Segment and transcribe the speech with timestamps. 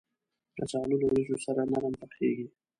[0.57, 2.47] کچالو له وریجو سره نرم پخېږي